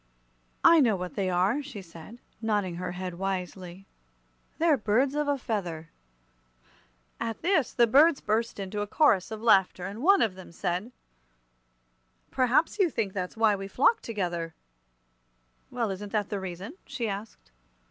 [0.63, 3.85] "I know what they are," she said, nodding her head wisely;
[4.57, 5.91] "they're birds of a feather."
[7.19, 10.91] At this the birds burst into a chorus of laughter, and one of them said:
[12.31, 14.55] "Perhaps you think that's why we flock together."
[15.69, 17.51] "Well, isn't that the reason?" she asked.